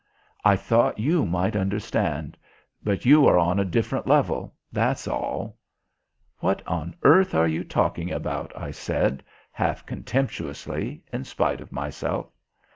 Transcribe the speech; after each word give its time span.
I 0.43 0.55
thought 0.55 0.97
you 0.97 1.27
might 1.27 1.55
understand; 1.55 2.35
but 2.83 3.05
you 3.05 3.27
are 3.27 3.37
on 3.37 3.59
a 3.59 3.63
different 3.63 4.07
level: 4.07 4.55
that's 4.71 5.07
all." 5.07 5.57
"What 6.39 6.63
on 6.67 6.95
earth 7.03 7.35
are 7.35 7.47
you 7.47 7.63
talking 7.63 8.11
about?" 8.11 8.51
I 8.57 8.71
said, 8.71 9.23
half 9.51 9.85
contemptuously, 9.85 11.03
in 11.13 11.23
spite 11.23 11.61
of 11.61 11.71
myself. 11.71 12.31